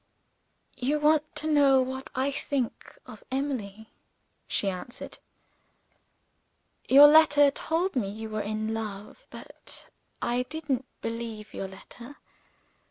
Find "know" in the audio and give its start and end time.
1.47-1.79